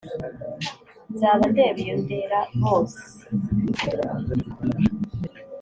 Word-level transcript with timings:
Nzaba 1.13 1.43
ndeba 1.51 1.77
iyo 1.83 1.95
nderabose 2.01 3.03